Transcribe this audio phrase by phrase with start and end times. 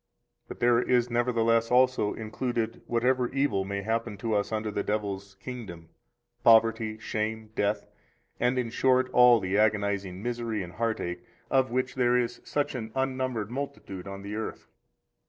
[0.47, 4.81] 115 But there is nevertheless also included whatever evil may happen to us under the
[4.81, 5.89] devil's kingdom
[6.43, 7.85] poverty, shame, death,
[8.39, 12.91] and, in short, all the agonizing misery and heartache of which there is such an
[12.95, 14.65] unnumbered multitude on the earth.